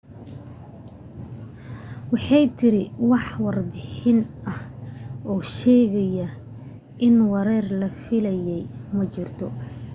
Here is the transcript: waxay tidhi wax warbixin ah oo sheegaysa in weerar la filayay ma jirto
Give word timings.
waxay 2.11 2.45
tidhi 2.57 2.83
wax 3.09 3.25
warbixin 3.43 4.19
ah 4.51 4.59
oo 5.29 5.39
sheegaysa 5.55 6.27
in 7.05 7.15
weerar 7.31 7.67
la 7.79 7.87
filayay 8.03 8.63
ma 8.95 9.03
jirto 9.13 9.47